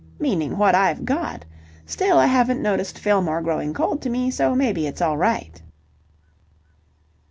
meaning 0.19 0.57
what 0.57 0.73
I've 0.73 1.05
got. 1.05 1.45
Still, 1.85 2.17
I 2.17 2.25
haven't 2.25 2.59
noticed 2.59 2.97
Fillmore 2.97 3.43
growing 3.43 3.71
cold 3.71 4.01
to 4.01 4.09
me, 4.09 4.31
so 4.31 4.55
maybe 4.55 4.87
it's 4.87 4.99
all 4.99 5.15
right." 5.17 5.61